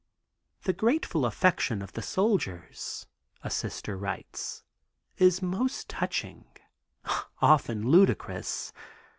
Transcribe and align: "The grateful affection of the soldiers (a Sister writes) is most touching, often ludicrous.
"The 0.63 0.73
grateful 0.73 1.27
affection 1.27 1.83
of 1.83 1.91
the 1.93 2.01
soldiers 2.01 3.05
(a 3.43 3.51
Sister 3.51 3.95
writes) 3.95 4.63
is 5.19 5.43
most 5.43 5.89
touching, 5.89 6.45
often 7.39 7.87
ludicrous. 7.87 8.73